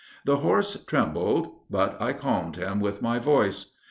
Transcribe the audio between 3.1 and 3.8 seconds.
voice.